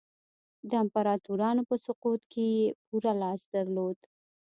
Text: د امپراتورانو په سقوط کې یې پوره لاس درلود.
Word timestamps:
د 0.69 0.71
امپراتورانو 0.83 1.61
په 1.69 1.75
سقوط 1.85 2.21
کې 2.33 2.45
یې 2.57 2.67
پوره 2.85 3.13
لاس 3.21 3.41
درلود. 3.55 3.97